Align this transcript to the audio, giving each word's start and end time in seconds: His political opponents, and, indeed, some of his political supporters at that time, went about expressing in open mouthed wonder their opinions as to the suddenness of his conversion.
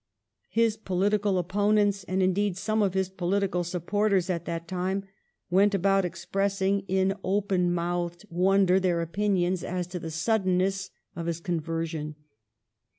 His 0.49 0.77
political 0.77 1.37
opponents, 1.37 2.03
and, 2.05 2.23
indeed, 2.23 2.57
some 2.57 2.81
of 2.81 2.95
his 2.95 3.07
political 3.07 3.63
supporters 3.63 4.31
at 4.31 4.45
that 4.45 4.67
time, 4.67 5.03
went 5.51 5.75
about 5.75 6.05
expressing 6.05 6.79
in 6.87 7.13
open 7.23 7.71
mouthed 7.71 8.25
wonder 8.31 8.79
their 8.79 9.03
opinions 9.03 9.63
as 9.63 9.85
to 9.93 9.99
the 9.99 10.09
suddenness 10.09 10.89
of 11.15 11.27
his 11.27 11.39
conversion. 11.39 12.15